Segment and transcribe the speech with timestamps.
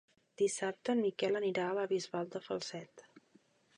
[0.41, 3.05] Dissabte en Miquel anirà a la Bisbal de Falset.